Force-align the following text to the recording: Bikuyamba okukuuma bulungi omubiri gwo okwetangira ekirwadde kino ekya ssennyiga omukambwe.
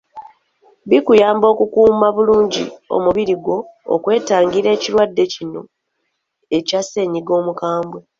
Bikuyamba 0.89 1.45
okukuuma 1.53 2.07
bulungi 2.15 2.63
omubiri 2.95 3.35
gwo 3.43 3.57
okwetangira 3.93 4.69
ekirwadde 4.75 5.23
kino 5.33 5.61
ekya 6.57 6.81
ssennyiga 6.83 7.31
omukambwe. 7.39 7.99